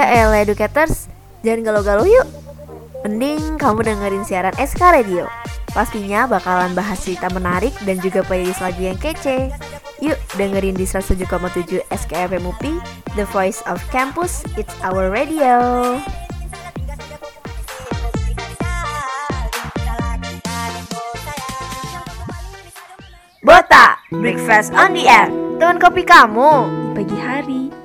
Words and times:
Ya 0.00 0.24
elah 0.24 0.40
educators, 0.40 1.12
jangan 1.44 1.60
galau-galau 1.60 2.08
yuk. 2.08 2.24
Mending 3.04 3.60
kamu 3.60 3.84
dengerin 3.84 4.24
siaran 4.24 4.56
SK 4.56 4.80
Radio. 4.96 5.28
Pastinya 5.76 6.24
bakalan 6.24 6.72
bahas 6.72 7.04
cerita 7.04 7.28
menarik 7.28 7.76
dan 7.84 8.00
juga 8.00 8.24
playlist 8.24 8.64
lagu 8.64 8.80
yang 8.80 8.96
kece. 8.96 9.52
Yuk 10.00 10.16
dengerin 10.40 10.72
di 10.72 10.88
107,7 10.88 11.84
SKFM 11.92 12.48
UPI, 12.48 12.80
The 13.12 13.28
Voice 13.28 13.60
of 13.68 13.76
Campus, 13.92 14.40
It's 14.56 14.72
Our 14.80 15.12
Radio. 15.12 16.00
Bota, 23.44 24.00
breakfast 24.08 24.72
on 24.72 24.96
the 24.96 25.04
air. 25.04 25.28
Teman 25.60 25.76
kopi 25.76 26.08
kamu 26.08 26.48
di 26.64 26.88
pagi 26.96 27.18
hari. 27.20 27.79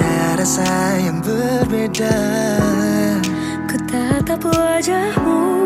Ada 0.00 0.40
rasa 0.40 0.96
yang 0.96 1.20
berbeda. 1.20 2.16
Ku 3.68 3.76
tatap 3.84 4.40
wajahmu 4.48 5.59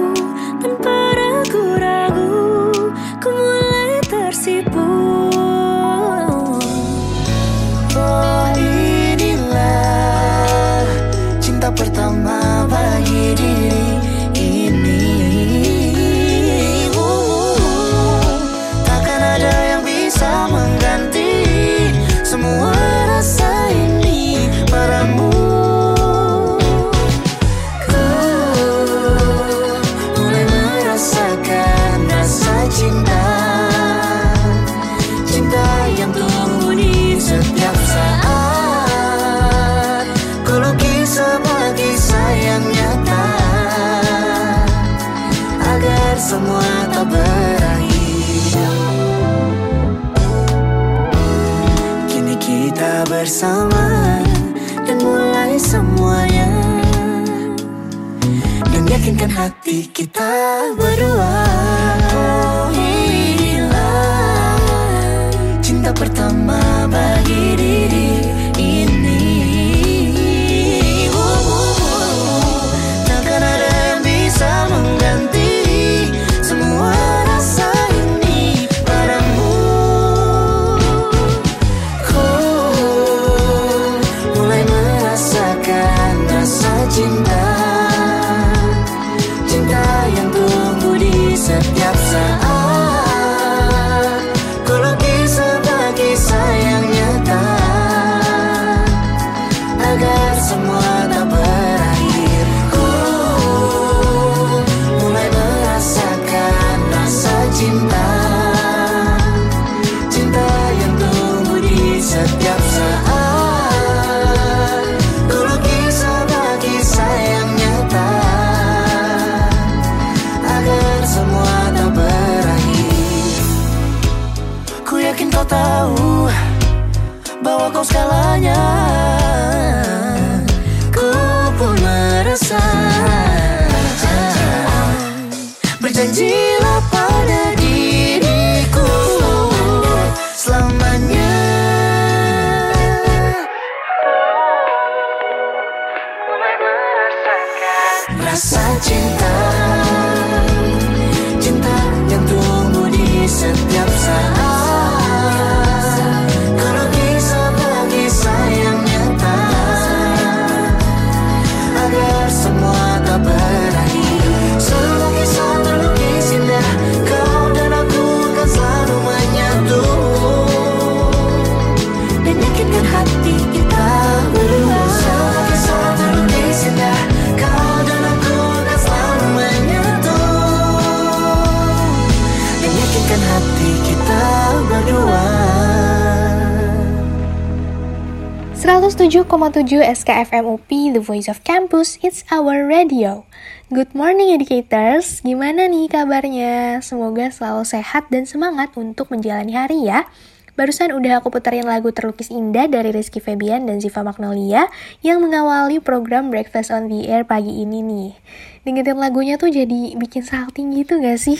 107,7 189.45 189.85
SKFM 190.01 190.45
UP 190.57 190.71
The 190.73 191.05
Voice 191.05 191.29
of 191.29 191.45
Campus 191.45 192.01
It's 192.01 192.25
Our 192.33 192.65
Radio 192.65 193.29
Good 193.69 193.93
morning 193.93 194.33
educators 194.33 195.21
Gimana 195.21 195.69
nih 195.69 195.93
kabarnya? 195.93 196.81
Semoga 196.81 197.29
selalu 197.29 197.69
sehat 197.69 198.09
dan 198.09 198.25
semangat 198.25 198.73
untuk 198.81 199.13
menjalani 199.13 199.53
hari 199.53 199.85
ya 199.85 200.09
Barusan 200.57 200.97
udah 200.97 201.21
aku 201.21 201.29
puterin 201.29 201.69
lagu 201.69 201.93
terlukis 201.93 202.33
indah 202.33 202.73
dari 202.73 202.89
Rizky 202.89 203.21
Febian 203.21 203.69
dan 203.69 203.85
Ziva 203.85 204.01
Magnolia 204.01 204.73
yang 205.05 205.21
mengawali 205.21 205.77
program 205.77 206.33
Breakfast 206.33 206.73
on 206.73 206.89
the 206.89 207.05
Air 207.05 207.29
pagi 207.29 207.53
ini 207.53 207.85
nih. 207.85 208.17
Dengerin 208.65 208.97
lagunya 208.97 209.37
tuh 209.37 209.53
jadi 209.53 209.93
bikin 209.99 210.25
salting 210.25 210.73
gitu 210.73 211.03
gak 211.05 211.21
sih? 211.21 211.37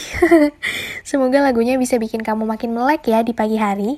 Semoga 1.09 1.41
lagunya 1.41 1.79
bisa 1.79 1.95
bikin 1.95 2.21
kamu 2.21 2.45
makin 2.45 2.75
melek 2.75 3.07
ya 3.07 3.25
di 3.25 3.31
pagi 3.31 3.55
hari. 3.55 3.97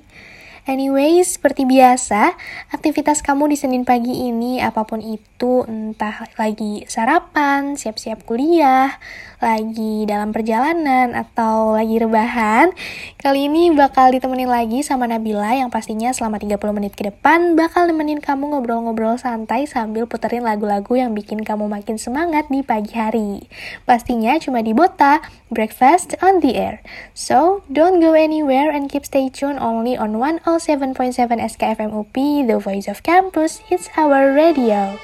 Anyways, 0.68 1.40
seperti 1.40 1.64
biasa, 1.64 2.36
aktivitas 2.76 3.24
kamu 3.24 3.48
di 3.48 3.56
Senin 3.56 3.88
pagi 3.88 4.28
ini 4.28 4.60
apa 4.60 4.84
pun 4.84 5.00
itu, 5.00 5.64
entah 5.64 6.28
lagi 6.36 6.84
sarapan, 6.92 7.80
siap-siap 7.80 8.28
kuliah, 8.28 9.00
lagi 9.40 10.04
dalam 10.04 10.36
perjalanan, 10.36 11.16
atau 11.16 11.72
lagi 11.72 11.96
rebahan, 12.04 12.76
kali 13.16 13.48
ini 13.48 13.72
bakal 13.72 14.12
ditemenin 14.12 14.52
lagi 14.52 14.84
sama 14.84 15.08
Nabila 15.08 15.56
yang 15.56 15.72
pastinya 15.72 16.12
selama 16.12 16.36
30 16.36 16.60
menit 16.76 17.00
ke 17.00 17.16
depan 17.16 17.56
bakal 17.56 17.88
nemenin 17.88 18.20
kamu 18.20 18.52
ngobrol-ngobrol 18.52 19.16
santai 19.16 19.72
sambil 19.72 20.04
puterin 20.04 20.44
lagu-lagu 20.44 21.00
yang 21.00 21.16
bikin 21.16 21.48
kamu 21.48 21.72
makin 21.72 21.96
semangat 21.96 22.52
di 22.52 22.60
pagi 22.60 22.92
hari. 22.92 23.48
Pastinya 23.88 24.36
cuma 24.36 24.60
di 24.60 24.76
Bota, 24.76 25.24
Breakfast 25.48 26.20
on 26.20 26.44
the 26.44 26.60
Air. 26.60 26.84
So, 27.16 27.64
don't 27.72 28.04
go 28.04 28.12
anywhere 28.12 28.68
and 28.68 28.92
keep 28.92 29.08
stay 29.08 29.32
tuned 29.32 29.64
only 29.64 29.96
on 29.96 30.20
107.7 30.58 31.38
SKFM 31.54 31.94
UP, 31.94 32.14
The 32.48 32.58
Voice 32.58 32.88
of 32.88 33.04
Campus. 33.04 33.62
It's 33.70 33.90
our 33.96 34.34
radio. 34.34 34.98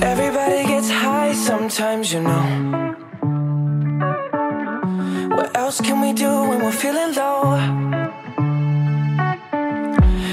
Everybody 0.00 0.64
gets 0.64 0.88
high 0.88 1.34
sometimes, 1.34 2.10
you 2.10 2.22
know. 2.22 2.96
What 5.36 5.54
else 5.54 5.82
can 5.82 6.00
we 6.00 6.14
do 6.14 6.48
when 6.48 6.64
we're 6.64 6.72
feeling 6.72 7.12
low? 7.14 7.60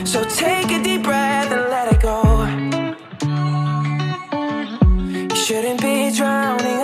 So 0.05 0.23
take 0.23 0.71
a 0.71 0.81
deep 0.81 1.03
breath 1.03 1.51
and 1.51 1.67
let 1.67 1.91
it 1.91 1.99
go. 1.99 2.23
You 5.27 5.35
shouldn't 5.35 5.81
be 5.81 6.15
drowning 6.15 6.82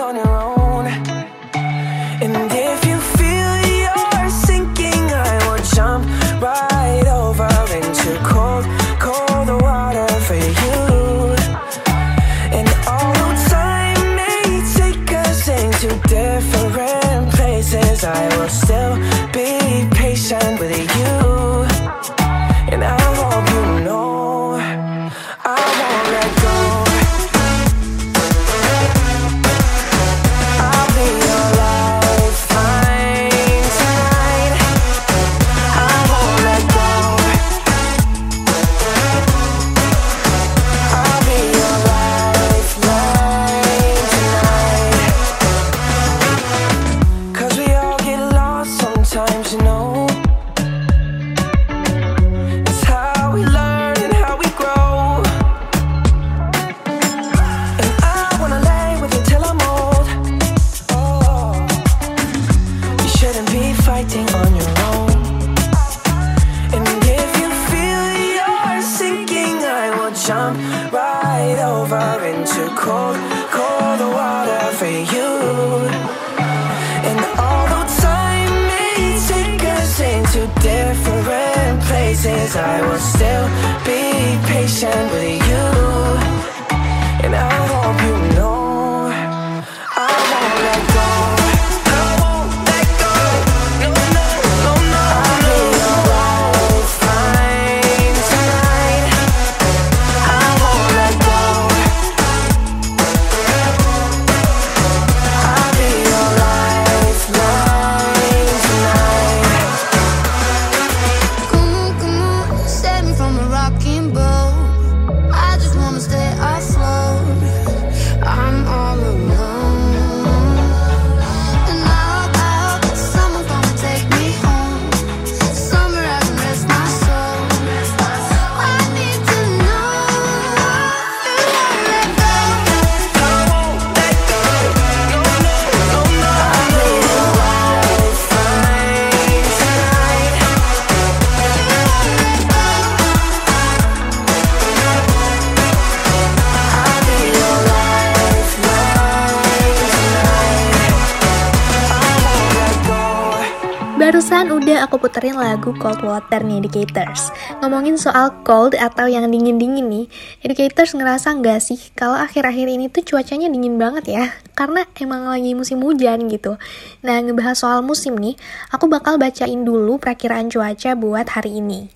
aku 154.80 154.96
puterin 154.96 155.36
lagu 155.36 155.76
Cold 155.76 156.00
Water 156.02 156.40
nih 156.42 156.64
Educators 156.64 157.28
Ngomongin 157.60 158.00
soal 158.00 158.32
cold 158.42 158.74
atau 158.74 159.06
yang 159.06 159.28
dingin-dingin 159.28 159.86
nih 159.86 160.06
Educators 160.42 160.96
ngerasa 160.96 161.36
nggak 161.38 161.60
sih 161.60 161.78
kalau 161.92 162.16
akhir-akhir 162.16 162.66
ini 162.66 162.88
tuh 162.88 163.04
cuacanya 163.04 163.52
dingin 163.52 163.76
banget 163.76 164.04
ya? 164.10 164.24
Karena 164.56 164.84
emang 165.00 165.28
lagi 165.28 165.52
musim 165.56 165.80
hujan 165.80 166.28
gitu. 166.28 166.56
Nah 167.04 167.20
ngebahas 167.20 167.56
soal 167.56 167.80
musim 167.84 168.16
nih 168.16 168.40
Aku 168.70 168.86
bakal 168.86 169.18
bacain 169.18 169.66
dulu 169.66 169.98
perakiraan 169.98 170.48
cuaca 170.48 170.94
buat 170.94 171.26
hari 171.26 171.58
ini. 171.58 171.90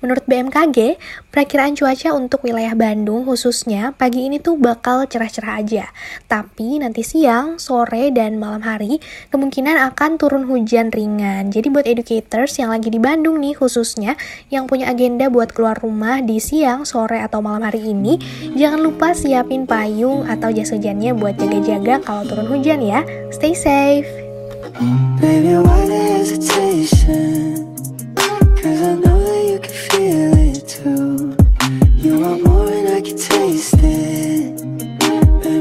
Menurut 0.00 0.24
BMKG, 0.30 0.96
perakiraan 1.34 1.74
cuaca 1.74 2.14
untuk 2.14 2.46
wilayah 2.46 2.72
Bandung 2.78 3.26
khususnya 3.26 3.92
pagi 3.98 4.30
ini 4.30 4.38
tuh 4.38 4.56
bakal 4.56 5.04
cerah-cerah 5.10 5.60
aja. 5.60 5.84
Tapi 6.30 6.80
nanti 6.80 7.02
siang, 7.02 7.58
sore, 7.58 8.14
dan 8.14 8.38
malam 8.38 8.62
hari 8.62 9.02
kemungkinan 9.34 9.76
akan 9.92 10.16
turun 10.16 10.46
hujan 10.46 10.94
ringan. 10.94 11.50
Jadi 11.50 11.66
buat 11.68 11.86
yang 12.30 12.70
lagi 12.70 12.94
di 12.94 13.02
Bandung 13.02 13.42
nih 13.42 13.58
khususnya 13.58 14.14
yang 14.54 14.70
punya 14.70 14.86
agenda 14.86 15.26
buat 15.26 15.50
keluar 15.50 15.74
rumah 15.82 16.22
di 16.22 16.38
siang, 16.38 16.86
sore, 16.86 17.18
atau 17.18 17.42
malam 17.42 17.66
hari 17.66 17.90
ini, 17.90 18.22
jangan 18.54 18.78
lupa 18.78 19.10
siapin 19.10 19.66
payung 19.66 20.30
atau 20.30 20.54
jas 20.54 20.70
hujannya 20.70 21.10
buat 21.18 21.34
jaga-jaga 21.34 21.98
kalau 22.06 22.22
turun 22.22 22.46
hujan 22.46 22.78
ya. 22.78 23.02
Stay 23.34 23.54
safe. 23.54 24.06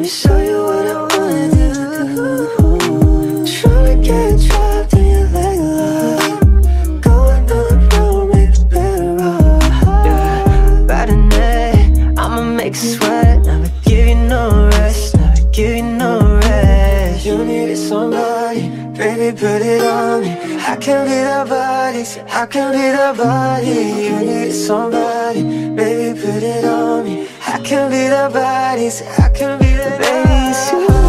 Show 0.09 0.41
you 0.41 0.48
say 22.03 22.23
I 22.29 22.45
can 22.45 22.71
be 22.71 22.91
the 22.91 23.13
body. 23.17 23.67
You 24.05 24.19
need 24.19 24.51
somebody, 24.53 25.43
baby, 25.75 26.19
put 26.19 26.43
it 26.43 26.65
on 26.65 27.03
me. 27.05 27.27
I 27.47 27.59
can 27.59 27.89
be 27.89 28.07
the 28.07 28.29
body, 28.31 28.87
I 29.17 29.29
can 29.29 29.59
be 29.59 29.73
the 29.73 29.89
baby. 29.99 30.29
It's 30.49 30.71
you, 30.71 30.87
baby, 30.87 31.08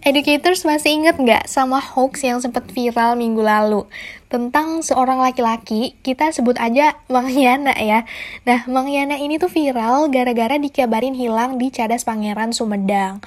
Educators 0.00 0.64
masih 0.64 0.96
inget 0.96 1.20
nggak 1.20 1.44
sama 1.44 1.76
hoax 1.76 2.24
yang 2.24 2.40
sempat 2.40 2.64
viral 2.72 3.20
minggu 3.20 3.44
lalu? 3.44 3.84
Tentang 4.32 4.80
seorang 4.80 5.20
laki-laki, 5.20 5.98
kita 6.00 6.32
sebut 6.32 6.56
aja 6.56 6.96
Mang 7.12 7.28
Yana 7.28 7.76
ya. 7.76 8.08
Nah, 8.48 8.64
Mang 8.64 8.88
Yana 8.88 9.20
ini 9.20 9.36
tuh 9.36 9.52
viral 9.52 10.08
gara-gara 10.08 10.56
dikabarin 10.56 11.12
hilang 11.12 11.60
di 11.60 11.68
Cadas 11.68 12.08
Pangeran 12.08 12.56
Sumedang. 12.56 13.20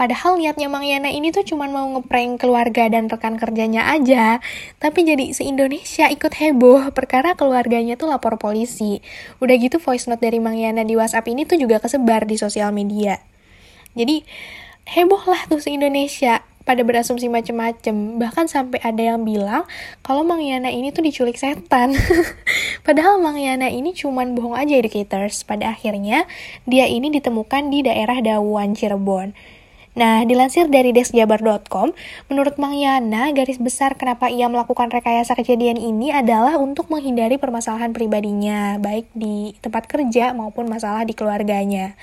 Padahal 0.00 0.40
niatnya 0.40 0.72
Mang 0.72 0.80
Yana 0.80 1.12
ini 1.12 1.28
tuh 1.28 1.44
cuma 1.44 1.68
mau 1.68 1.84
ngeprank 1.92 2.40
keluarga 2.40 2.88
dan 2.88 3.12
rekan 3.12 3.36
kerjanya 3.36 3.92
aja. 3.92 4.40
Tapi 4.80 5.04
jadi 5.04 5.36
se-Indonesia 5.36 6.08
ikut 6.08 6.32
heboh 6.40 6.88
perkara 6.96 7.36
keluarganya 7.36 8.00
tuh 8.00 8.08
lapor 8.08 8.40
polisi. 8.40 9.04
Udah 9.44 9.60
gitu 9.60 9.76
voice 9.76 10.08
note 10.08 10.24
dari 10.24 10.40
Mang 10.40 10.56
Yana 10.56 10.88
di 10.88 10.96
WhatsApp 10.96 11.28
ini 11.28 11.44
tuh 11.44 11.60
juga 11.60 11.84
kesebar 11.84 12.24
di 12.24 12.40
sosial 12.40 12.72
media. 12.72 13.20
Jadi 13.92 14.24
heboh 14.88 15.20
lah 15.28 15.44
tuh 15.52 15.60
se-Indonesia 15.60 16.48
pada 16.64 16.80
berasumsi 16.80 17.28
macem-macem 17.28 18.16
bahkan 18.16 18.48
sampai 18.48 18.80
ada 18.80 19.04
yang 19.04 19.20
bilang 19.20 19.68
kalau 20.00 20.24
Mang 20.24 20.40
Yana 20.40 20.72
ini 20.72 20.96
tuh 20.96 21.04
diculik 21.04 21.36
setan 21.36 21.92
padahal 22.88 23.20
Mang 23.20 23.36
Yana 23.36 23.68
ini 23.68 23.92
cuman 23.92 24.32
bohong 24.32 24.56
aja 24.56 24.80
educators 24.80 25.44
pada 25.44 25.72
akhirnya 25.72 26.24
dia 26.64 26.88
ini 26.88 27.12
ditemukan 27.12 27.68
di 27.68 27.84
daerah 27.84 28.20
Dawuan 28.24 28.72
Cirebon 28.76 29.59
Nah, 29.90 30.22
dilansir 30.22 30.70
dari 30.70 30.94
deskjabar.com, 30.94 31.90
menurut 32.30 32.54
Mang 32.62 32.78
Yana, 32.78 33.34
garis 33.34 33.58
besar 33.58 33.98
kenapa 33.98 34.30
ia 34.30 34.46
melakukan 34.46 34.86
rekayasa 34.86 35.34
kejadian 35.34 35.82
ini 35.82 36.14
adalah 36.14 36.62
untuk 36.62 36.86
menghindari 36.94 37.42
permasalahan 37.42 37.90
pribadinya, 37.90 38.78
baik 38.78 39.10
di 39.18 39.58
tempat 39.58 39.90
kerja 39.90 40.30
maupun 40.30 40.70
masalah 40.70 41.02
di 41.02 41.10
keluarganya. 41.10 41.98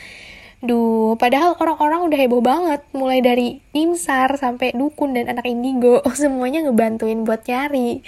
Duh, 0.57 1.15
padahal 1.21 1.55
orang-orang 1.61 2.11
udah 2.11 2.17
heboh 2.17 2.43
banget, 2.43 2.81
mulai 2.91 3.23
dari 3.23 3.63
tim 3.71 3.95
SAR 3.95 4.35
sampai 4.35 4.75
dukun 4.75 5.15
dan 5.15 5.31
anak 5.31 5.47
indigo, 5.47 6.03
semuanya 6.17 6.67
ngebantuin 6.67 7.23
buat 7.23 7.47
nyari. 7.47 8.03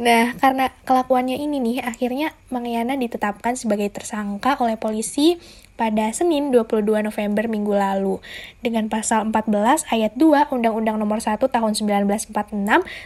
Nah, 0.00 0.32
karena 0.40 0.72
kelakuannya 0.88 1.36
ini 1.36 1.60
nih, 1.60 1.76
akhirnya 1.84 2.32
Mang 2.48 2.64
Yana 2.64 2.96
ditetapkan 2.96 3.56
sebagai 3.60 3.92
tersangka 3.92 4.56
oleh 4.60 4.80
polisi 4.80 5.36
pada 5.76 6.12
Senin 6.12 6.52
22 6.52 6.84
November 7.02 7.48
minggu 7.48 7.74
lalu 7.74 8.20
dengan 8.60 8.86
pasal 8.86 9.26
14 9.28 9.88
ayat 9.88 10.12
2 10.14 10.52
Undang-Undang 10.52 11.00
Nomor 11.00 11.18
1 11.18 11.40
Tahun 11.42 11.72
1946 11.74 12.30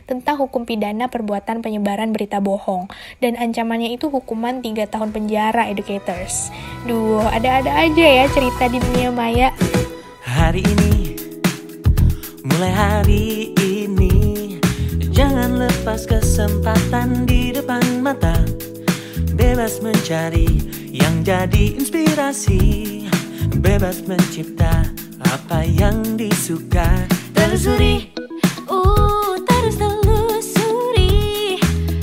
tentang 0.05 0.37
hukum 0.37 0.67
pidana 0.67 1.07
perbuatan 1.09 1.63
penyebaran 1.63 2.11
berita 2.11 2.43
bohong 2.43 2.91
dan 3.23 3.39
ancamannya 3.39 3.95
itu 3.95 4.11
hukuman 4.11 4.61
3 4.61 4.93
tahun 4.93 5.11
penjara 5.15 5.71
educators. 5.71 6.51
Duh, 6.85 7.25
ada-ada 7.33 7.71
aja 7.71 8.07
ya 8.23 8.25
cerita 8.31 8.69
di 8.69 8.83
dunia 8.83 9.09
maya. 9.15 9.55
Hari 10.27 10.61
ini, 10.61 11.17
mulai 12.45 12.73
hari 12.75 13.57
ini 13.57 14.16
Jangan 15.17 15.57
lepas 15.57 16.05
kesempatan 16.05 17.25
di 17.25 17.49
depan 17.49 18.05
mata. 18.05 18.37
Bebas 19.33 19.81
mencari 19.81 20.45
yang 20.93 21.25
jadi 21.25 21.73
inspirasi. 21.73 23.09
Bebas 23.65 24.05
mencipta 24.05 24.85
apa 25.25 25.65
yang 25.65 26.21
disuka. 26.21 27.09
Telusuri 27.33 28.13
Uh, 28.69 29.41
terus 29.49 29.81
telusuri. 29.81 31.57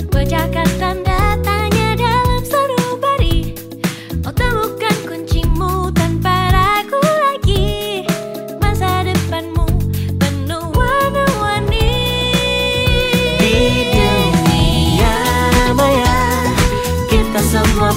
Bacakan 0.09 0.69
tanda 0.81 1.37
tanya 1.45 1.62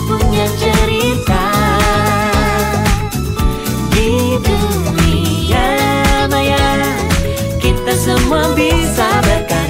punya 0.04 0.46
cerita 0.60 1.44
Di 3.94 4.36
dunia 4.44 5.68
maya. 6.28 6.94
Kita 7.56 7.92
semua 7.96 8.52
bisa 8.52 9.08
berkarya 9.24 9.65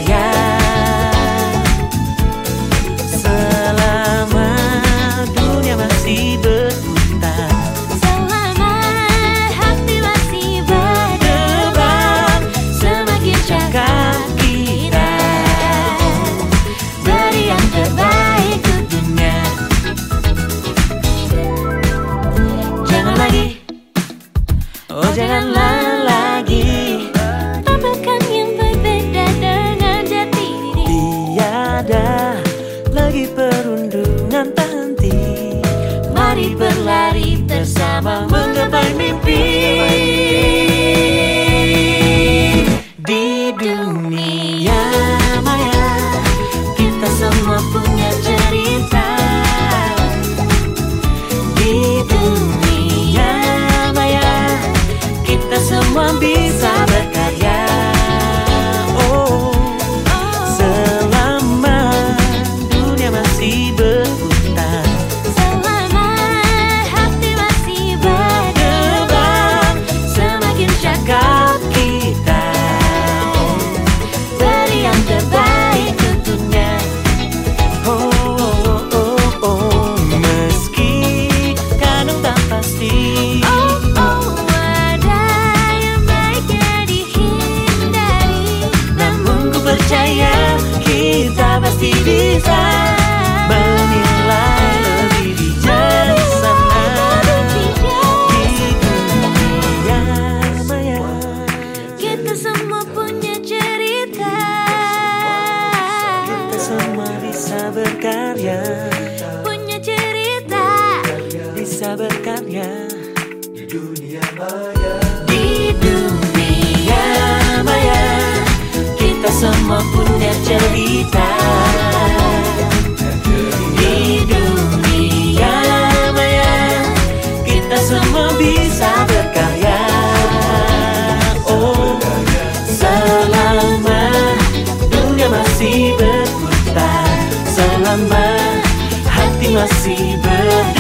masih 140.15 140.76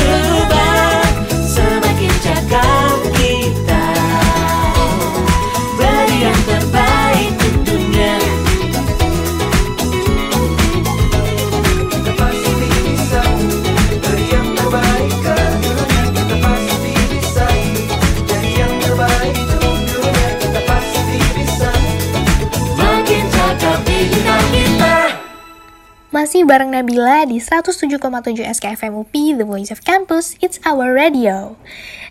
bareng 26.47 26.71
Nabila 26.71 27.27
di 27.27 27.43
107,7 27.43 27.99
SKFM 28.39 28.95
UP, 28.95 29.11
The 29.11 29.43
Voice 29.43 29.75
of 29.75 29.83
Campus, 29.83 30.39
It's 30.39 30.63
Our 30.63 30.95
Radio. 30.95 31.59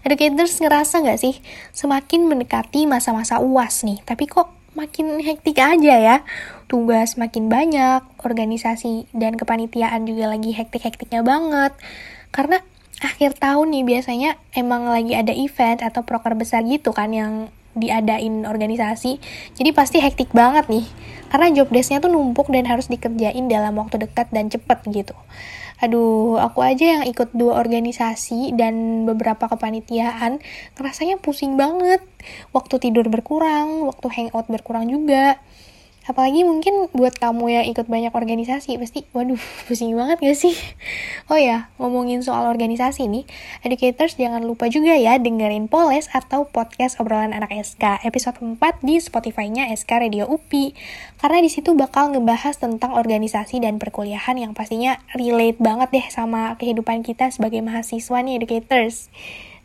Educators 0.04 0.60
ngerasa 0.60 1.00
nggak 1.00 1.20
sih, 1.24 1.39
semakin 1.72 2.27
mendekati 2.27 2.84
masa-masa 2.84 3.39
UAS 3.39 3.88
nih, 3.88 4.04
tapi 4.04 4.27
kok 4.27 4.51
makin 4.75 5.24
hektik 5.24 5.56
aja 5.56 5.96
ya? 5.96 6.18
Tugas 6.68 7.15
makin 7.15 7.48
banyak, 7.48 8.04
organisasi 8.27 9.08
dan 9.15 9.39
kepanitiaan 9.39 10.04
juga 10.04 10.27
lagi 10.27 10.51
hektik-hektiknya 10.51 11.24
banget. 11.24 11.72
Karena 12.36 12.60
akhir 13.00 13.39
tahun 13.39 13.72
nih 13.72 13.84
biasanya 13.88 14.36
emang 14.51 14.92
lagi 14.92 15.15
ada 15.15 15.32
event 15.32 15.80
atau 15.80 16.04
proker 16.04 16.36
besar 16.36 16.68
gitu 16.68 16.92
kan 16.92 17.16
yang 17.16 17.55
diadain 17.75 18.48
organisasi. 18.48 19.20
Jadi 19.53 19.70
pasti 19.75 20.00
hektik 20.00 20.31
banget 20.31 20.66
nih. 20.72 20.88
Karena 21.29 21.51
job 21.51 21.70
desk-nya 21.70 22.00
tuh 22.00 22.09
numpuk 22.09 22.48
dan 22.50 22.66
harus 22.66 22.88
dikerjain 22.88 23.46
dalam 23.51 23.75
waktu 23.75 24.01
dekat 24.07 24.31
dan 24.31 24.48
cepet 24.48 24.79
gitu. 24.90 25.16
Aduh, 25.83 26.40
aku 26.40 26.64
aja 26.64 27.00
yang 27.00 27.03
ikut 27.03 27.35
dua 27.35 27.59
organisasi 27.59 28.55
dan 28.55 29.03
beberapa 29.03 29.51
kepanitiaan, 29.51 30.40
ngerasanya 30.79 31.20
pusing 31.20 31.59
banget. 31.59 32.00
Waktu 32.55 32.79
tidur 32.79 33.11
berkurang, 33.11 33.83
waktu 33.83 34.07
hangout 34.07 34.48
berkurang 34.48 34.88
juga. 34.88 35.35
Apalagi 36.05 36.46
mungkin 36.46 36.85
buat 36.94 37.18
kamu 37.18 37.50
yang 37.50 37.65
ikut 37.65 37.89
banyak 37.89 38.13
organisasi, 38.13 38.77
pasti 38.77 39.09
waduh 39.09 39.41
pusing 39.65 39.98
banget 39.98 40.22
gak 40.22 40.37
sih? 40.37 40.53
Oh 41.33 41.37
ya, 41.37 41.74
ngomongin 41.81 42.22
soal 42.22 42.46
organisasi 42.46 43.09
nih, 43.09 43.25
educators 43.65 44.13
jangan 44.13 44.46
lupa 44.46 44.70
juga 44.70 44.94
ya 44.94 45.18
dengerin 45.18 45.65
Poles 45.65 46.05
atau 46.13 46.46
podcast 46.46 47.01
obrolan 47.01 47.33
anak 47.33 47.50
SK 47.57 48.05
episode 48.05 48.37
4 48.37 48.61
di 48.85 49.01
Spotify-nya 49.01 49.74
SK 49.74 50.05
Radio 50.05 50.29
UPI. 50.29 50.77
Karena 51.18 51.41
di 51.41 51.50
situ 51.50 51.74
bakal 51.74 52.13
ngebahas 52.13 52.61
tentang 52.61 52.94
organisasi 52.94 53.65
dan 53.65 53.81
perkuliahan 53.81 54.37
yang 54.37 54.53
pastinya 54.53 55.01
relate 55.18 55.57
banget 55.57 55.89
deh 55.89 56.05
sama 56.13 56.53
kehidupan 56.61 57.01
kita 57.01 57.33
sebagai 57.33 57.65
mahasiswa 57.65 58.22
nih 58.22 58.37
educators. 58.37 59.09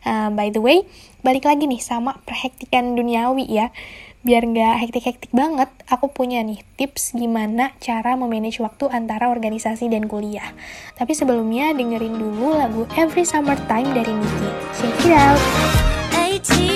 Uh, 0.01 0.33
by 0.33 0.49
the 0.49 0.57
way, 0.57 0.81
balik 1.21 1.45
lagi 1.45 1.69
nih 1.69 1.77
sama 1.77 2.17
perhektikan 2.25 2.97
duniawi 2.97 3.45
ya 3.45 3.69
biar 4.21 4.45
nggak 4.45 4.75
hektik-hektik 4.85 5.31
banget, 5.33 5.67
aku 5.89 6.09
punya 6.13 6.45
nih 6.45 6.61
tips 6.77 7.17
gimana 7.17 7.73
cara 7.81 8.13
memanage 8.13 8.61
waktu 8.61 8.87
antara 8.93 9.33
organisasi 9.33 9.89
dan 9.89 10.05
kuliah. 10.05 10.53
Tapi 10.95 11.17
sebelumnya 11.17 11.73
dengerin 11.73 12.15
dulu 12.15 12.53
lagu 12.55 12.85
Every 12.95 13.25
Summer 13.27 13.57
Time 13.65 13.89
dari 13.91 14.13
Nicki. 14.13 14.49
Check 14.77 14.95
it 15.09 15.13
out! 15.17 15.41
18, 16.13 16.70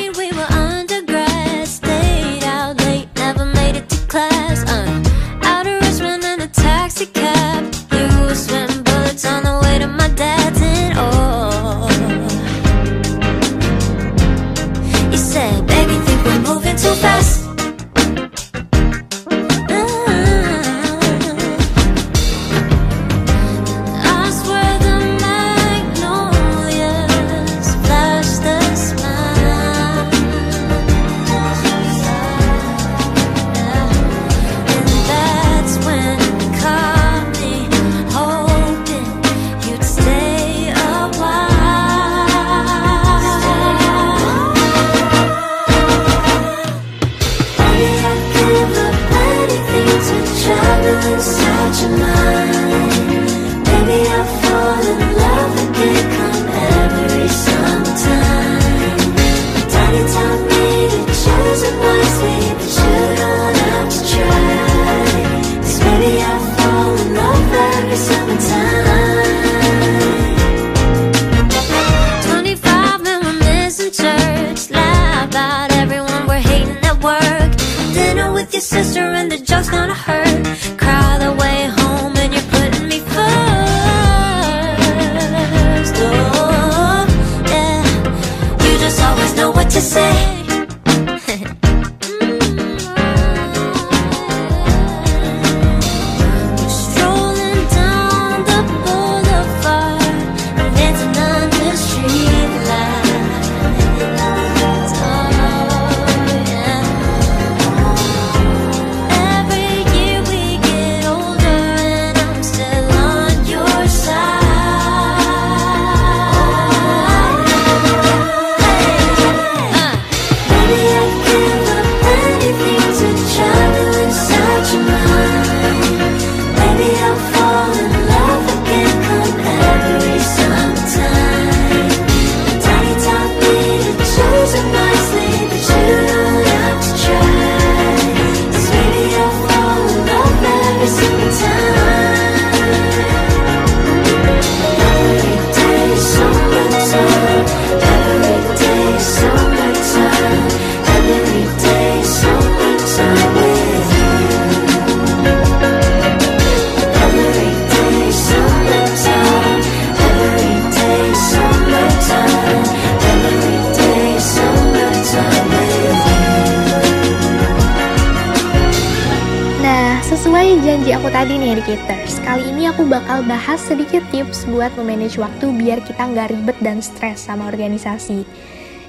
buat 175.15 175.31
memanage 175.31 175.39
waktu 175.39 175.45
biar 175.55 175.79
kita 175.83 176.03
nggak 176.11 176.27
ribet 176.31 176.57
dan 176.59 176.83
stres 176.83 177.23
sama 177.23 177.47
organisasi. 177.47 178.27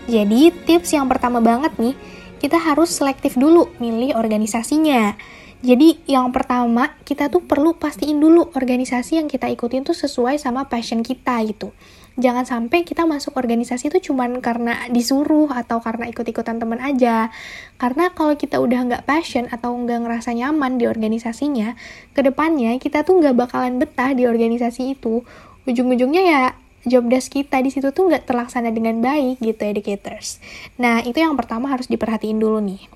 Jadi 0.06 0.50
tips 0.66 0.94
yang 0.94 1.06
pertama 1.06 1.42
banget 1.42 1.74
nih, 1.78 1.94
kita 2.38 2.58
harus 2.58 2.94
selektif 2.94 3.34
dulu 3.38 3.70
milih 3.78 4.14
organisasinya. 4.18 5.14
Jadi 5.62 5.98
yang 6.06 6.30
pertama 6.30 6.94
kita 7.02 7.30
tuh 7.32 7.42
perlu 7.42 7.74
pastiin 7.74 8.18
dulu 8.18 8.52
organisasi 8.54 9.18
yang 9.18 9.26
kita 9.26 9.48
ikutin 9.50 9.82
tuh 9.86 9.96
sesuai 9.96 10.38
sama 10.38 10.68
passion 10.68 11.00
kita 11.00 11.40
gitu 11.48 11.72
jangan 12.16 12.48
sampai 12.48 12.82
kita 12.82 13.04
masuk 13.04 13.36
organisasi 13.36 13.92
itu 13.92 14.10
cuman 14.10 14.40
karena 14.40 14.88
disuruh 14.88 15.52
atau 15.52 15.84
karena 15.84 16.08
ikut-ikutan 16.08 16.56
temen 16.56 16.80
aja. 16.80 17.28
Karena 17.76 18.10
kalau 18.16 18.34
kita 18.34 18.56
udah 18.56 18.88
nggak 18.88 19.04
passion 19.04 19.46
atau 19.52 19.76
nggak 19.76 20.08
ngerasa 20.08 20.32
nyaman 20.32 20.80
di 20.80 20.88
organisasinya, 20.88 21.76
ke 22.16 22.20
depannya 22.24 22.80
kita 22.80 23.04
tuh 23.04 23.20
nggak 23.20 23.36
bakalan 23.36 23.76
betah 23.76 24.16
di 24.16 24.24
organisasi 24.24 24.96
itu. 24.96 25.22
Ujung-ujungnya 25.66 26.22
ya 26.22 26.42
job 26.86 27.10
desk 27.10 27.34
kita 27.34 27.58
di 27.60 27.74
situ 27.74 27.90
tuh 27.90 28.06
nggak 28.06 28.30
terlaksana 28.30 28.70
dengan 28.70 29.02
baik 29.02 29.42
gitu 29.42 29.62
educators. 29.66 30.38
Nah 30.78 31.02
itu 31.02 31.18
yang 31.18 31.34
pertama 31.34 31.68
harus 31.68 31.90
diperhatiin 31.90 32.38
dulu 32.38 32.62
nih. 32.62 32.86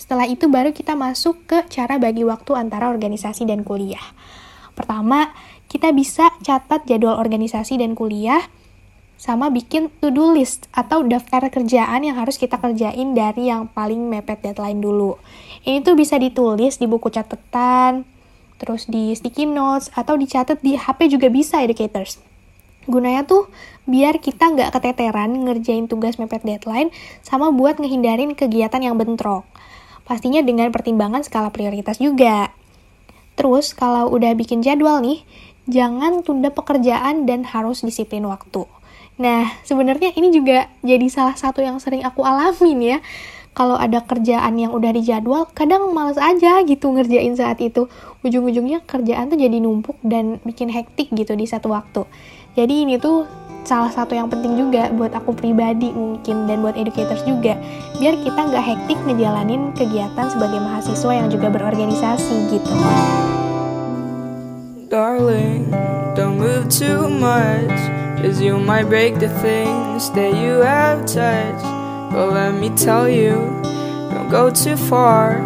Setelah 0.00 0.24
itu 0.24 0.48
baru 0.48 0.72
kita 0.72 0.96
masuk 0.96 1.44
ke 1.44 1.58
cara 1.68 2.00
bagi 2.00 2.24
waktu 2.24 2.56
antara 2.56 2.88
organisasi 2.88 3.44
dan 3.44 3.66
kuliah. 3.68 4.00
Pertama, 4.72 5.36
kita 5.68 5.92
bisa 5.92 6.32
catat 6.40 6.88
jadwal 6.88 7.20
organisasi 7.20 7.76
dan 7.76 7.92
kuliah 7.92 8.40
sama 9.20 9.52
bikin 9.52 9.92
to-do 10.00 10.32
list 10.32 10.72
atau 10.72 11.04
daftar 11.04 11.52
kerjaan 11.52 12.00
yang 12.00 12.16
harus 12.16 12.40
kita 12.40 12.56
kerjain 12.56 13.12
dari 13.12 13.52
yang 13.52 13.68
paling 13.68 14.08
mepet 14.08 14.40
deadline 14.40 14.80
dulu. 14.80 15.20
Ini 15.68 15.84
tuh 15.84 15.92
bisa 15.92 16.16
ditulis 16.16 16.80
di 16.80 16.88
buku 16.88 17.12
catatan, 17.12 18.08
terus 18.60 18.84
di 18.84 19.16
sticky 19.16 19.48
notes, 19.48 19.88
atau 19.96 20.20
dicatat 20.20 20.60
di 20.60 20.76
HP 20.76 21.16
juga 21.16 21.32
bisa 21.32 21.64
educators. 21.64 22.20
Gunanya 22.84 23.24
tuh 23.24 23.48
biar 23.88 24.20
kita 24.20 24.52
nggak 24.52 24.76
keteteran 24.76 25.32
ngerjain 25.48 25.88
tugas 25.88 26.20
mepet 26.20 26.44
deadline 26.44 26.92
sama 27.24 27.48
buat 27.48 27.80
ngehindarin 27.80 28.36
kegiatan 28.36 28.84
yang 28.84 29.00
bentrok. 29.00 29.48
Pastinya 30.04 30.44
dengan 30.44 30.68
pertimbangan 30.68 31.24
skala 31.24 31.48
prioritas 31.48 31.96
juga. 31.96 32.52
Terus 33.38 33.72
kalau 33.72 34.12
udah 34.12 34.36
bikin 34.36 34.60
jadwal 34.60 35.00
nih, 35.00 35.24
jangan 35.70 36.20
tunda 36.20 36.52
pekerjaan 36.52 37.24
dan 37.24 37.46
harus 37.48 37.80
disiplin 37.80 38.26
waktu. 38.28 38.68
Nah, 39.20 39.52
sebenarnya 39.68 40.16
ini 40.16 40.32
juga 40.32 40.72
jadi 40.80 41.04
salah 41.12 41.36
satu 41.36 41.60
yang 41.60 41.76
sering 41.76 42.02
aku 42.02 42.24
alamin 42.24 42.96
ya. 42.96 42.98
Kalau 43.50 43.74
ada 43.74 43.98
kerjaan 44.06 44.56
yang 44.62 44.70
udah 44.70 44.94
dijadwal, 44.94 45.50
kadang 45.50 45.90
males 45.90 46.16
aja 46.16 46.62
gitu 46.62 46.94
ngerjain 46.94 47.34
saat 47.34 47.58
itu. 47.58 47.90
Ujung-ujungnya 48.22 48.86
kerjaan 48.86 49.26
tuh 49.26 49.38
jadi 49.38 49.58
numpuk 49.58 49.98
dan 50.06 50.38
bikin 50.46 50.70
hektik 50.70 51.10
gitu 51.10 51.34
di 51.34 51.50
satu 51.50 51.74
waktu. 51.74 52.06
Jadi 52.54 52.86
ini 52.86 52.94
tuh 53.02 53.26
salah 53.66 53.90
satu 53.90 54.14
yang 54.14 54.30
penting 54.30 54.54
juga 54.54 54.88
buat 54.94 55.12
aku 55.12 55.34
pribadi 55.34 55.90
mungkin 55.90 56.46
dan 56.46 56.62
buat 56.62 56.78
educators 56.78 57.26
juga. 57.26 57.58
Biar 57.98 58.18
kita 58.22 58.38
nggak 58.38 58.64
hektik 58.64 58.98
ngejalanin 59.06 59.74
kegiatan 59.74 60.26
sebagai 60.30 60.62
mahasiswa 60.62 61.12
yang 61.12 61.28
juga 61.28 61.50
berorganisasi 61.50 62.36
gitu. 62.54 62.72
Darling, 64.90 65.70
don't 66.18 66.38
move 66.38 66.66
too 66.66 67.06
much. 67.06 67.78
Cause 68.20 68.42
you 68.42 68.58
might 68.58 68.84
break 68.84 69.16
the 69.16 69.32
things 69.40 70.12
that 70.12 70.34
you 70.36 70.60
have 70.60 71.06
touched. 71.06 71.79
But 72.10 72.32
let 72.32 72.54
me 72.54 72.70
tell 72.70 73.08
you, 73.08 73.34
don't 74.10 74.28
go 74.28 74.50
too 74.50 74.76
far. 74.76 75.38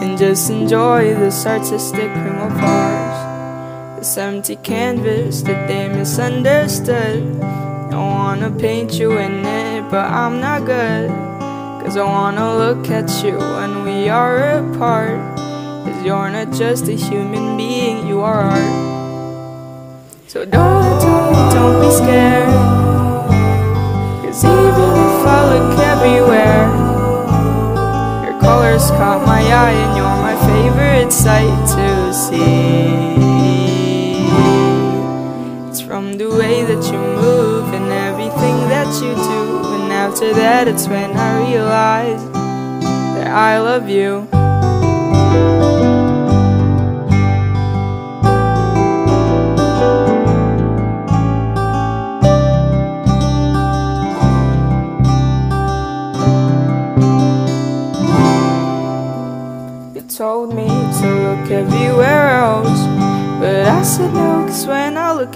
And 0.00 0.16
just 0.16 0.48
enjoy 0.48 1.12
this 1.14 1.44
artistic 1.44 2.12
cream 2.12 2.38
of 2.38 2.56
ours. 2.56 3.98
This 3.98 4.16
empty 4.16 4.54
canvas 4.54 5.42
that 5.42 5.66
they 5.66 5.88
misunderstood. 5.88 7.42
I 7.42 7.96
wanna 7.96 8.52
paint 8.52 8.92
you 8.92 9.18
in 9.18 9.44
it, 9.44 9.90
but 9.90 10.06
I'm 10.06 10.40
not 10.40 10.64
good. 10.66 11.10
Cause 11.82 11.96
I 11.96 12.04
wanna 12.04 12.56
look 12.56 12.88
at 12.90 13.10
you 13.24 13.36
when 13.36 13.82
we 13.82 14.08
are 14.08 14.38
apart. 14.60 15.18
Cause 15.84 16.04
you're 16.06 16.30
not 16.30 16.52
just 16.52 16.86
a 16.86 16.92
human 16.92 17.56
being, 17.56 18.06
you 18.06 18.20
are 18.20 18.42
art. 18.54 18.98
So 20.28 20.44
don't, 20.44 21.00
don't, 21.02 21.54
don't 21.54 21.80
be 21.80 21.90
scared. 21.90 22.67
I 25.28 25.40
look 25.52 25.78
everywhere, 25.78 26.64
your 28.24 28.40
colors 28.40 28.90
caught 28.98 29.26
my 29.26 29.42
eye 29.42 29.76
and 29.84 29.96
you're 29.96 30.18
my 30.28 30.36
favorite 30.48 31.12
sight 31.12 31.68
to 31.76 32.12
see. 32.14 33.08
It's 35.68 35.80
from 35.80 36.16
the 36.18 36.28
way 36.30 36.64
that 36.64 36.82
you 36.90 36.98
move 36.98 37.72
and 37.74 37.92
everything 37.92 38.56
that 38.72 38.88
you 39.02 39.14
do. 39.14 39.40
And 39.74 39.92
after 39.92 40.32
that, 40.34 40.66
it's 40.66 40.88
when 40.88 41.10
I 41.16 41.48
realize 41.48 42.22
that 43.14 43.28
I 43.28 43.58
love. 43.60 43.88
You 43.88 44.26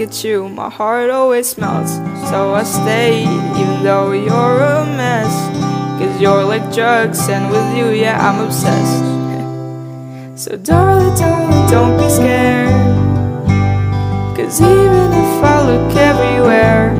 at 0.02 0.24
you, 0.24 0.48
my 0.48 0.68
heart 0.68 1.10
always 1.10 1.56
melts. 1.56 1.94
So 2.28 2.54
I 2.54 2.64
stay, 2.64 3.22
even 3.22 3.84
though 3.84 4.10
you're 4.12 4.60
a 4.60 4.84
mess. 4.84 5.32
Cause 5.98 6.20
you're 6.20 6.44
like 6.44 6.74
drugs, 6.74 7.28
and 7.28 7.50
with 7.50 7.76
you, 7.76 7.90
yeah, 7.90 8.18
I'm 8.18 8.44
obsessed. 8.44 9.04
so, 10.42 10.56
darling, 10.56 11.14
darling, 11.14 11.70
don't 11.70 11.96
be 11.98 12.08
scared. 12.10 12.74
Cause 14.36 14.60
even 14.60 15.08
if 15.24 15.44
I 15.54 15.56
look 15.70 15.96
everywhere, 15.96 16.94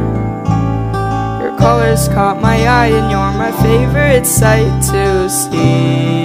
your 1.43 1.59
colors 1.59 2.07
caught 2.09 2.41
my 2.41 2.57
eye, 2.67 2.93
and 2.99 3.11
you're 3.11 3.35
my 3.45 3.53
favorite 3.63 4.27
sight 4.27 4.73
to 4.93 5.29
see. 5.29 6.23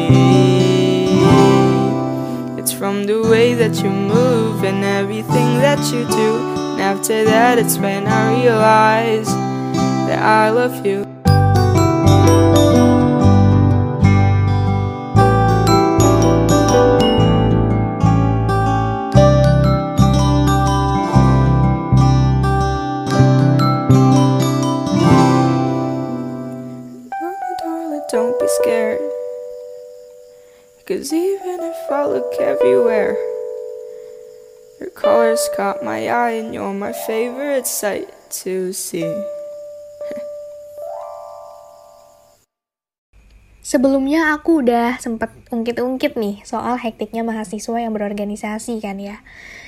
It's 2.59 2.71
from 2.71 3.05
the 3.05 3.21
way 3.23 3.55
that 3.55 3.81
you 3.81 3.89
move 3.89 4.63
and 4.63 4.83
everything 4.83 5.59
that 5.65 5.79
you 5.91 6.05
do. 6.09 6.56
After 6.87 7.25
that, 7.25 7.59
it's 7.59 7.77
when 7.77 8.07
I 8.07 8.41
realize 8.41 9.27
that 10.07 10.19
I 10.23 10.49
love 10.51 10.85
you. 10.85 11.03
Don't 28.09 28.39
be 28.39 28.47
scared. 28.61 29.01
Cause 30.85 31.11
even 31.11 31.59
if 31.59 31.91
I 31.91 32.05
look 32.05 32.33
everywhere, 32.39 33.17
your 34.79 34.93
colors 34.93 35.41
caught 35.57 35.81
my 35.81 36.09
eye 36.09 36.37
and 36.37 36.53
you're 36.53 36.73
my 36.73 36.93
favorite 37.05 37.65
sight 37.65 38.09
to 38.43 38.73
see. 38.73 39.09
Sebelumnya 43.67 44.31
aku 44.31 44.63
udah 44.63 44.95
sempet 44.95 45.27
ungkit-ungkit 45.51 46.15
nih 46.15 46.39
soal 46.47 46.79
hektiknya 46.79 47.27
mahasiswa 47.27 47.75
yang 47.75 47.91
berorganisasi 47.91 48.79
kan 48.79 48.95
ya. 48.95 49.19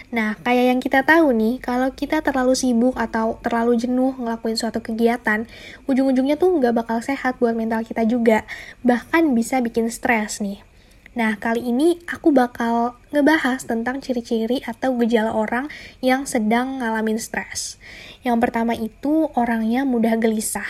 Nah, 0.10 0.39
kayak 0.39 0.72
yang 0.72 0.80
kita 0.80 1.04
tahu 1.04 1.36
nih, 1.36 1.60
kalau 1.60 1.91
kita 1.91 2.24
terlalu 2.24 2.56
sibuk 2.56 2.95
atau 2.95 3.38
terlalu 3.43 3.76
jenuh 3.76 4.15
ngelakuin 4.15 4.56
suatu 4.56 4.80
kegiatan, 4.80 5.45
ujung-ujungnya 5.86 6.39
tuh 6.39 6.48
nggak 6.48 6.80
bakal 6.80 7.04
sehat 7.04 7.38
buat 7.43 7.54
mental 7.54 7.84
kita 7.84 8.08
juga. 8.08 8.48
Bahkan 8.88 9.36
bisa 9.36 9.60
bikin 9.60 9.91
stres 9.91 10.39
nih. 10.39 10.68
Nah, 11.17 11.41
kali 11.41 11.65
ini 11.65 11.98
aku 12.06 12.30
bakal 12.30 12.93
ngebahas 13.10 13.65
tentang 13.65 13.98
ciri-ciri 13.98 14.62
atau 14.62 14.93
gejala 15.02 15.34
orang 15.34 15.65
yang 16.06 16.30
sedang 16.30 16.78
ngalamin 16.78 17.17
stres. 17.17 17.82
Yang 18.22 18.38
pertama 18.45 18.78
itu 18.78 19.26
orangnya 19.34 19.89
mudah 19.89 20.22
gelisah. 20.22 20.69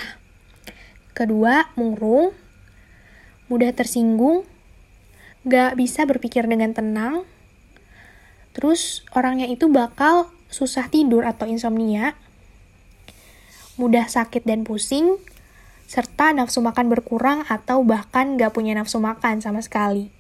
Kedua, 1.12 1.68
murung, 1.76 2.32
mudah 3.52 3.76
tersinggung, 3.76 4.48
gak 5.44 5.76
bisa 5.76 6.08
berpikir 6.08 6.48
dengan 6.48 6.72
tenang, 6.72 7.28
terus 8.56 9.04
orangnya 9.12 9.52
itu 9.52 9.68
bakal 9.68 10.32
susah 10.48 10.88
tidur 10.88 11.28
atau 11.28 11.52
insomnia, 11.52 12.16
mudah 13.76 14.08
sakit 14.08 14.48
dan 14.48 14.64
pusing, 14.64 15.20
serta 15.84 16.32
nafsu 16.32 16.64
makan 16.64 16.88
berkurang 16.88 17.44
atau 17.52 17.84
bahkan 17.84 18.40
gak 18.40 18.56
punya 18.56 18.72
nafsu 18.78 19.04
makan 19.04 19.44
sama 19.44 19.60
sekali. 19.60 20.19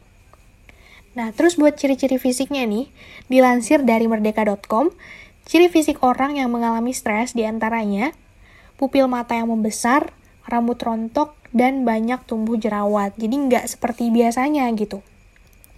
Nah, 1.19 1.35
terus 1.35 1.59
buat 1.59 1.75
ciri-ciri 1.75 2.15
fisiknya 2.15 2.63
nih, 2.63 2.87
dilansir 3.27 3.83
dari 3.83 4.07
merdeka.com, 4.07 4.95
ciri 5.43 5.67
fisik 5.67 5.99
orang 5.99 6.39
yang 6.39 6.47
mengalami 6.47 6.95
stres 6.95 7.35
di 7.35 7.43
antaranya 7.43 8.15
pupil 8.79 9.11
mata 9.11 9.35
yang 9.35 9.51
membesar, 9.51 10.15
rambut 10.47 10.79
rontok, 10.79 11.35
dan 11.51 11.83
banyak 11.83 12.23
tumbuh 12.23 12.55
jerawat. 12.55 13.11
Jadi 13.19 13.35
nggak 13.35 13.67
seperti 13.67 14.07
biasanya 14.15 14.71
gitu. 14.79 15.03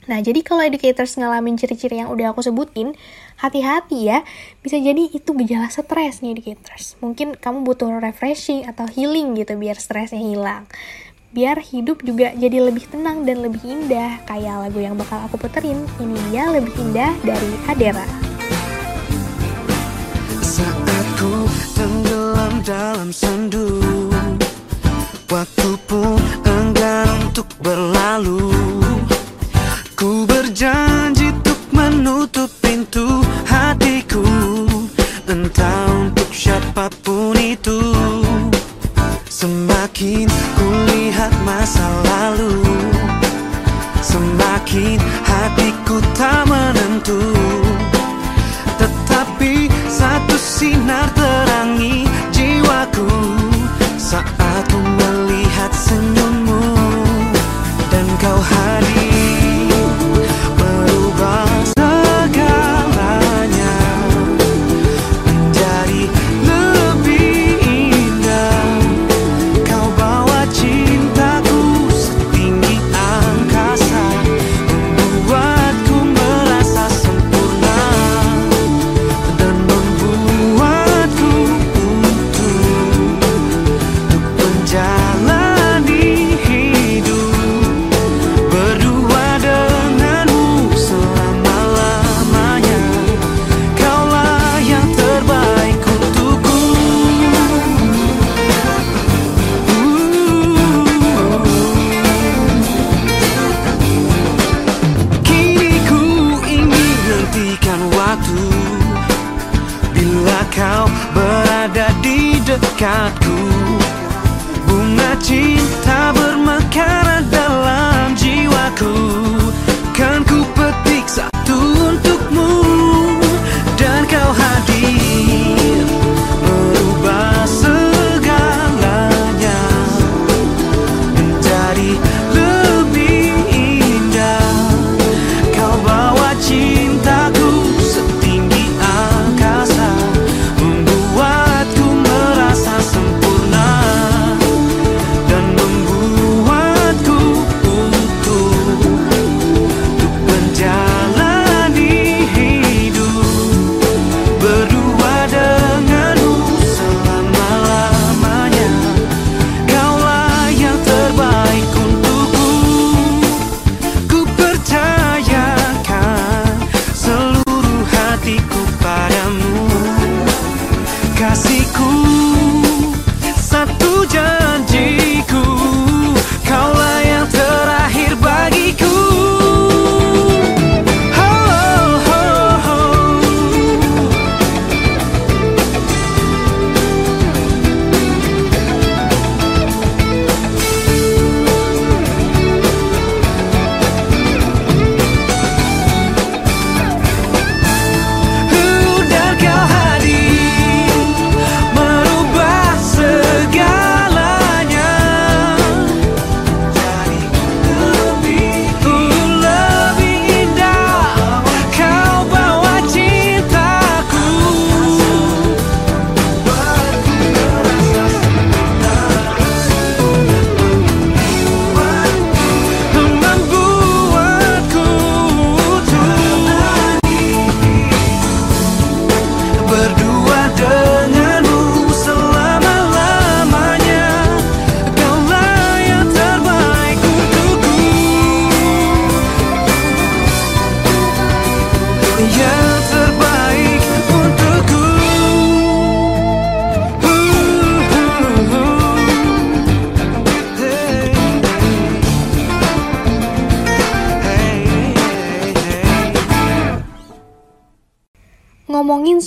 Nah, 0.05 0.21
jadi 0.21 0.41
kalau 0.41 0.65
educators 0.65 1.17
ngalamin 1.17 1.57
ciri-ciri 1.57 2.01
yang 2.01 2.09
udah 2.09 2.33
aku 2.33 2.41
sebutin, 2.45 2.97
hati-hati 3.37 4.09
ya. 4.09 4.25
Bisa 4.61 4.77
jadi 4.77 5.09
itu 5.09 5.29
gejala 5.33 5.69
stres 5.69 6.21
nih 6.25 6.37
educators. 6.37 6.97
Mungkin 7.01 7.37
kamu 7.37 7.65
butuh 7.65 7.89
refreshing 8.01 8.65
atau 8.65 8.89
healing 8.89 9.37
gitu 9.37 9.57
biar 9.57 9.77
stresnya 9.77 10.21
hilang. 10.21 10.65
Biar 11.31 11.63
hidup 11.63 12.03
juga 12.03 12.35
jadi 12.35 12.59
lebih 12.59 12.91
tenang 12.91 13.23
dan 13.23 13.39
lebih 13.39 13.63
indah. 13.63 14.19
Kayak 14.27 14.67
lagu 14.67 14.83
yang 14.83 14.99
bakal 14.99 15.15
aku 15.23 15.39
puterin. 15.39 15.87
Ini 15.95 16.19
dia 16.27 16.51
lebih 16.51 16.75
indah 16.75 17.15
dari 17.23 17.51
Adera. 17.71 18.03
Saat 20.43 21.07
ku 21.15 21.47
tenggelam 21.71 22.59
dalam 22.67 23.15
sendu 23.15 23.79
Waktu 25.31 25.79
pun 25.87 26.19
enggan 26.43 27.31
untuk 27.31 27.47
berlalu 27.63 28.51
Ku 29.95 30.27
satu 50.61 51.10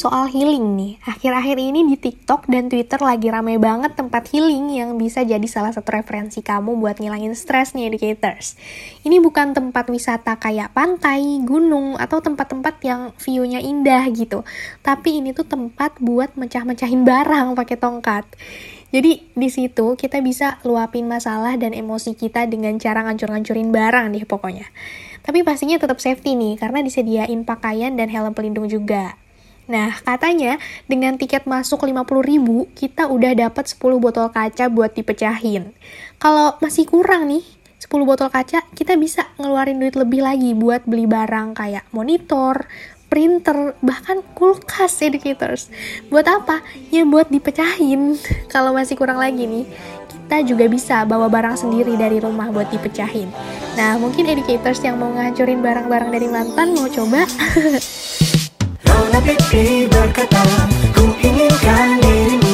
soal 0.05 0.29
healing 0.29 0.77
nih. 0.77 1.01
Akhir-akhir 1.01 1.57
ini 1.57 1.89
di 1.89 1.97
TikTok 1.97 2.45
dan 2.53 2.69
Twitter 2.69 3.01
lagi 3.01 3.33
rame 3.33 3.57
banget 3.57 3.97
tempat 3.97 4.29
healing 4.29 4.77
yang 4.77 5.01
bisa 5.01 5.25
jadi 5.25 5.49
salah 5.49 5.73
satu 5.73 5.97
referensi 5.97 6.45
kamu 6.45 6.77
buat 6.77 7.01
ngilangin 7.01 7.33
stres 7.33 7.73
nih 7.73 7.89
educators. 7.89 8.61
Ini 9.01 9.17
bukan 9.25 9.57
tempat 9.57 9.89
wisata 9.89 10.37
kayak 10.37 10.77
pantai, 10.77 11.41
gunung, 11.41 11.97
atau 11.97 12.21
tempat-tempat 12.21 12.85
yang 12.85 13.17
view-nya 13.17 13.65
indah 13.65 14.05
gitu. 14.13 14.45
Tapi 14.85 15.25
ini 15.25 15.33
tuh 15.33 15.49
tempat 15.49 15.97
buat 16.05 16.37
mecah-mecahin 16.37 17.01
barang 17.01 17.57
pakai 17.57 17.77
tongkat. 17.81 18.29
Jadi 18.93 19.25
di 19.33 19.49
situ 19.49 19.97
kita 19.97 20.21
bisa 20.21 20.61
luapin 20.69 21.09
masalah 21.09 21.57
dan 21.57 21.73
emosi 21.73 22.13
kita 22.13 22.45
dengan 22.45 22.77
cara 22.77 23.09
ngancur-ngancurin 23.09 23.73
barang 23.73 24.13
nih 24.13 24.29
pokoknya. 24.29 24.69
Tapi 25.25 25.41
pastinya 25.41 25.81
tetap 25.81 25.97
safety 25.97 26.37
nih 26.37 26.61
karena 26.61 26.85
disediain 26.85 27.49
pakaian 27.49 27.97
dan 27.97 28.13
helm 28.13 28.37
pelindung 28.37 28.69
juga. 28.69 29.17
Nah, 29.65 29.97
katanya 30.05 30.61
dengan 30.85 31.17
tiket 31.17 31.49
masuk 31.49 31.89
50.000, 31.89 32.69
kita 32.77 33.09
udah 33.09 33.33
dapat 33.33 33.65
10 33.65 33.97
botol 33.97 34.29
kaca 34.29 34.69
buat 34.69 34.93
dipecahin. 34.93 35.73
Kalau 36.21 36.61
masih 36.61 36.85
kurang 36.85 37.33
nih, 37.33 37.45
10 37.81 38.05
botol 38.05 38.29
kaca, 38.29 38.61
kita 38.77 38.97
bisa 39.01 39.29
ngeluarin 39.41 39.81
duit 39.81 39.97
lebih 39.97 40.21
lagi 40.21 40.53
buat 40.53 40.85
beli 40.85 41.09
barang 41.09 41.57
kayak 41.57 41.89
monitor, 41.97 42.69
printer, 43.09 43.73
bahkan 43.81 44.21
kulkas 44.37 45.01
educators. 45.01 45.73
Buat 46.13 46.27
apa? 46.29 46.61
Ya 46.93 47.09
buat 47.09 47.33
dipecahin. 47.33 48.21
Kalau 48.53 48.77
masih 48.77 49.01
kurang 49.01 49.17
lagi 49.17 49.49
nih, 49.49 49.65
kita 50.13 50.45
juga 50.45 50.69
bisa 50.69 51.05
bawa 51.09 51.33
barang 51.33 51.57
sendiri 51.57 51.97
dari 51.97 52.21
rumah 52.21 52.53
buat 52.53 52.69
dipecahin. 52.69 53.33
Nah, 53.81 53.97
mungkin 53.97 54.29
educators 54.29 54.83
yang 54.85 55.01
mau 55.01 55.13
ngancurin 55.15 55.65
barang-barang 55.65 56.11
dari 56.13 56.29
mantan 56.29 56.77
mau 56.77 56.89
coba. 56.91 57.25
Mana 59.15 59.31
pipi 59.31 59.87
berkata 59.87 60.43
Ku 60.91 61.07
inginkan 61.23 62.03
dirimu 62.03 62.51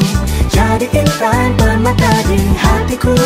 Jadi 0.53 0.93
intan 0.93 1.57
permata 1.57 2.13
di 2.29 2.37
hatiku. 2.53 3.17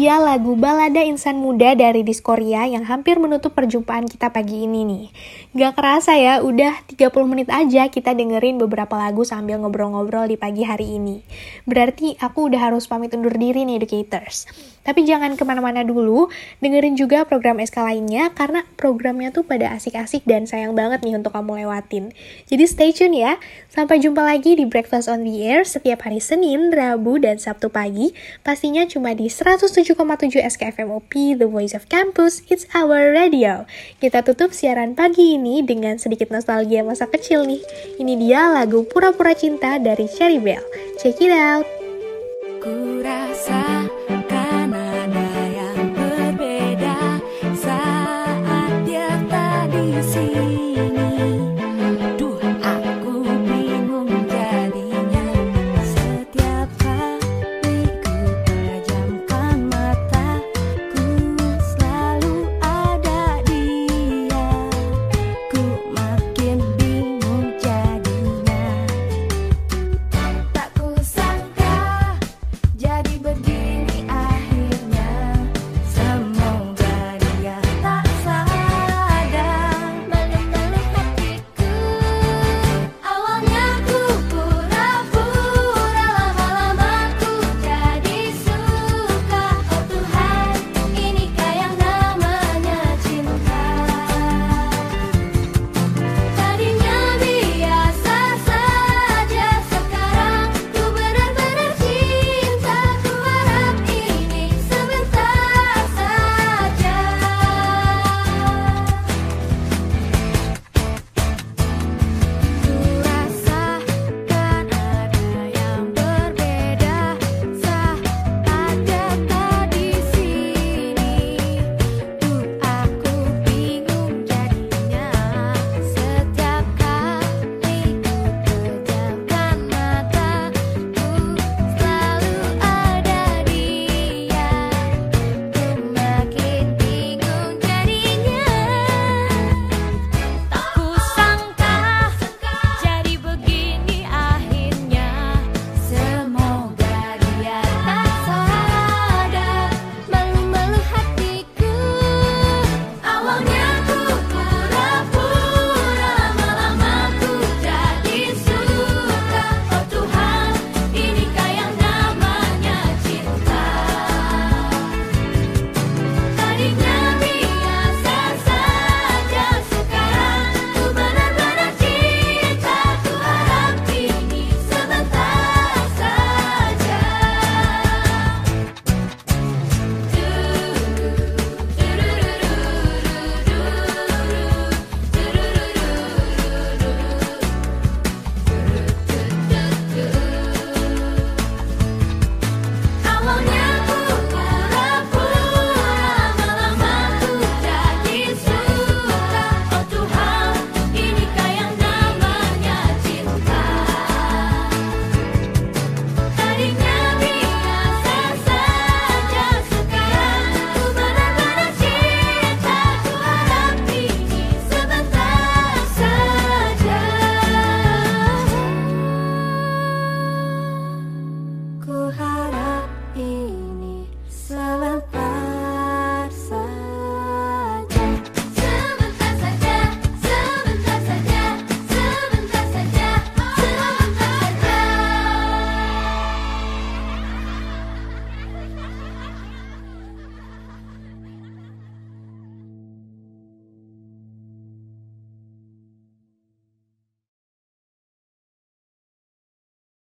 Dia 0.00 0.16
lagu 0.16 0.56
Balada 0.56 1.04
Insan 1.04 1.44
Muda 1.44 1.76
dari 1.76 2.00
Diskoria 2.00 2.64
yang 2.64 2.88
hampir 2.88 3.20
menutup 3.20 3.52
perjumpaan 3.52 4.08
kita 4.08 4.32
pagi 4.32 4.64
ini 4.64 4.88
nih. 4.88 5.04
Gak 5.52 5.76
kerasa 5.76 6.16
ya, 6.16 6.40
udah 6.40 6.88
30 6.88 7.12
menit 7.28 7.52
aja 7.52 7.84
kita 7.92 8.16
dengerin 8.16 8.56
beberapa 8.56 8.96
lagu 8.96 9.28
sambil 9.28 9.60
ngobrol-ngobrol 9.60 10.24
di 10.24 10.40
pagi 10.40 10.64
hari 10.64 10.96
ini. 10.96 11.20
Berarti 11.68 12.16
aku 12.16 12.48
udah 12.48 12.72
harus 12.72 12.88
pamit 12.88 13.12
undur 13.12 13.36
diri 13.36 13.68
nih, 13.68 13.76
Educators. 13.76 14.48
Tapi 14.80 15.04
jangan 15.04 15.36
ke 15.36 15.44
mana-mana 15.44 15.84
dulu, 15.84 16.32
dengerin 16.64 16.96
juga 16.96 17.28
program 17.28 17.60
SK 17.60 17.84
lainnya 17.84 18.32
karena 18.32 18.64
programnya 18.80 19.28
tuh 19.28 19.44
pada 19.44 19.76
asik-asik 19.76 20.24
dan 20.24 20.48
sayang 20.48 20.72
banget 20.72 21.04
nih 21.04 21.20
untuk 21.20 21.36
kamu 21.36 21.64
lewatin. 21.64 22.16
Jadi 22.48 22.64
stay 22.64 22.90
tune 22.96 23.12
ya. 23.12 23.36
Sampai 23.68 24.00
jumpa 24.00 24.24
lagi 24.24 24.56
di 24.56 24.64
Breakfast 24.64 25.06
on 25.06 25.22
the 25.22 25.44
Air 25.44 25.68
setiap 25.68 26.08
hari 26.08 26.18
Senin, 26.18 26.72
Rabu, 26.72 27.20
dan 27.20 27.36
Sabtu 27.36 27.68
pagi. 27.68 28.16
Pastinya 28.40 28.88
cuma 28.88 29.12
di 29.12 29.28
107,7 29.28 29.94
SKFM 30.40 30.88
OP, 30.88 31.12
The 31.36 31.46
Voice 31.46 31.76
of 31.76 31.86
Campus, 31.92 32.40
It's 32.48 32.64
Our 32.72 33.12
Radio. 33.12 33.68
Kita 34.00 34.24
tutup 34.24 34.56
siaran 34.56 34.96
pagi 34.96 35.36
ini 35.36 35.60
dengan 35.60 36.00
sedikit 36.00 36.32
nostalgia 36.32 36.80
masa 36.80 37.04
kecil 37.04 37.44
nih. 37.44 37.60
Ini 38.00 38.16
dia 38.16 38.48
lagu 38.48 38.88
Pura-Pura 38.88 39.36
Cinta 39.36 39.76
dari 39.76 40.08
Cherry 40.08 40.40
Bell. 40.40 40.64
Check 40.96 41.20
it 41.20 41.30
out! 41.30 41.68
Ku 42.60 43.00